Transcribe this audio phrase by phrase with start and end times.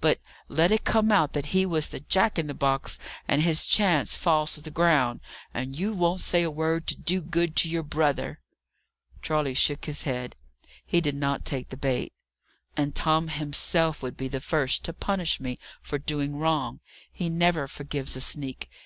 [0.00, 2.96] But, let it come out that he was the Jack in the box,
[3.28, 5.20] and his chance falls to the ground.
[5.52, 8.40] And you won't say a word to do good to your brother!"
[9.20, 10.34] Charley shook his head.
[10.86, 12.14] He did not take the bait.
[12.74, 16.80] "And Tom himself would be the first to punish me for doing wrong!
[17.12, 18.70] He never forgives a sneak.